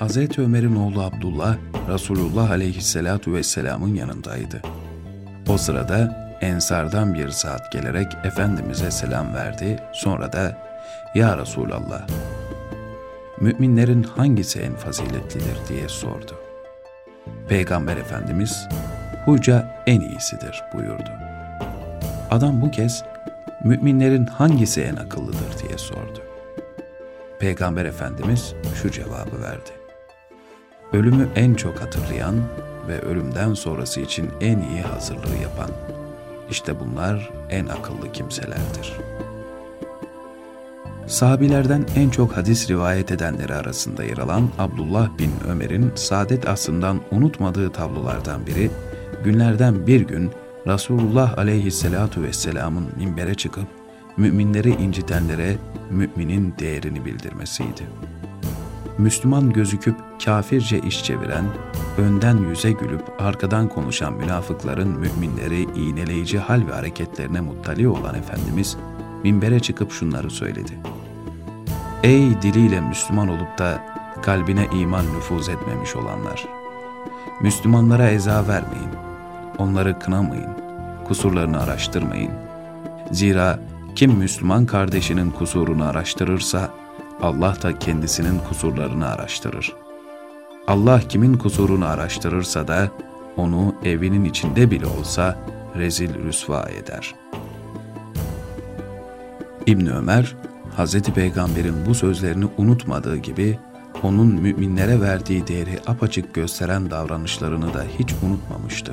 [0.00, 0.38] Hz.
[0.38, 1.56] Ömer'in oğlu Abdullah,
[1.88, 4.62] Resulullah aleyhissalatu vesselamın yanındaydı.
[5.48, 10.68] O sırada Ensardan bir saat gelerek Efendimiz'e selam verdi, sonra da
[11.14, 12.06] ''Ya Resulallah,
[13.40, 16.34] müminlerin hangisi en faziletlidir?'' diye sordu.
[17.48, 18.68] Peygamber Efendimiz,
[19.24, 21.10] ''Huca en iyisidir.'' buyurdu.
[22.30, 23.04] Adam bu kez,
[23.64, 26.22] müminlerin hangisi en akıllıdır diye sordu.
[27.38, 29.87] Peygamber Efendimiz şu cevabı verdi.
[30.92, 32.34] Ölümü en çok hatırlayan
[32.88, 35.70] ve ölümden sonrası için en iyi hazırlığı yapan.
[36.50, 38.92] İşte bunlar en akıllı kimselerdir.
[41.06, 47.72] Sahabilerden en çok hadis rivayet edenleri arasında yer alan Abdullah bin Ömer'in saadet aslından unutmadığı
[47.72, 48.70] tablolardan biri,
[49.24, 50.30] günlerden bir gün
[50.66, 53.66] Resulullah aleyhissalatu vesselamın minbere çıkıp
[54.16, 55.56] müminleri incitenlere
[55.90, 57.82] müminin değerini bildirmesiydi.
[58.98, 61.44] Müslüman gözüküp kafirce iş çeviren,
[61.98, 68.76] önden yüze gülüp arkadan konuşan münafıkların müminleri iğneleyici hal ve hareketlerine muttali olan Efendimiz,
[69.22, 70.72] minbere çıkıp şunları söyledi.
[72.02, 73.86] Ey diliyle Müslüman olup da
[74.22, 76.44] kalbine iman nüfuz etmemiş olanlar!
[77.40, 78.90] Müslümanlara eza vermeyin,
[79.58, 80.50] onları kınamayın,
[81.08, 82.32] kusurlarını araştırmayın.
[83.12, 83.58] Zira
[83.94, 86.70] kim Müslüman kardeşinin kusurunu araştırırsa,
[87.22, 89.72] Allah da kendisinin kusurlarını araştırır.
[90.66, 92.88] Allah kimin kusurunu araştırırsa da,
[93.36, 95.38] onu evinin içinde bile olsa
[95.76, 97.14] rezil rüsva eder.
[99.66, 100.36] İbn Ömer,
[100.78, 101.02] Hz.
[101.02, 103.58] Peygamber'in bu sözlerini unutmadığı gibi,
[104.02, 108.92] onun müminlere verdiği değeri apaçık gösteren davranışlarını da hiç unutmamıştı.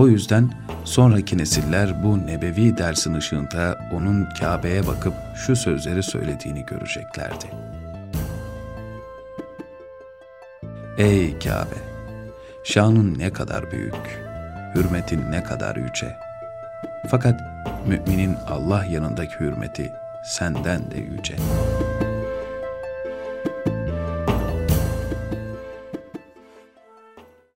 [0.00, 0.50] O yüzden
[0.84, 7.44] sonraki nesiller bu nebevi dersin ışığında onun Kabe'ye bakıp şu sözleri söylediğini göreceklerdi.
[10.98, 11.76] Ey Kabe!
[12.64, 14.20] Şanın ne kadar büyük,
[14.74, 16.16] hürmetin ne kadar yüce.
[17.08, 17.40] Fakat
[17.86, 19.92] müminin Allah yanındaki hürmeti
[20.24, 21.79] senden de yüce.''